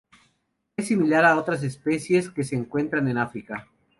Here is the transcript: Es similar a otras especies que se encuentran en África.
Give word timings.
Es 0.77 0.87
similar 0.87 1.25
a 1.25 1.37
otras 1.37 1.61
especies 1.61 2.31
que 2.31 2.43
se 2.43 2.55
encuentran 2.55 3.07
en 3.07 3.19
África. 3.19 3.67